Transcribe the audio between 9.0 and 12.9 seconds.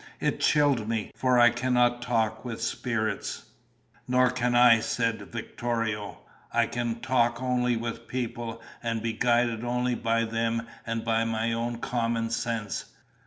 be guided only by them and by my own common sense.